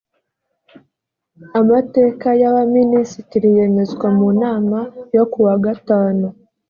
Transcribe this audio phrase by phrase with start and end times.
[1.59, 4.79] amateka y’ abaminisitiri yemezwa mu nama
[5.15, 6.25] yo ku wa gatanu